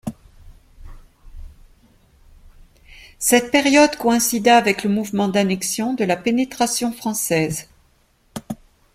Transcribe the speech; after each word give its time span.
Cette 3.19 3.51
période 3.51 3.95
coïncida 3.97 4.57
avec 4.57 4.83
le 4.83 4.89
mouvement 4.89 5.27
d'annexion 5.27 5.93
de 5.93 6.03
la 6.03 6.17
pénétration 6.17 6.91
française. 6.91 7.69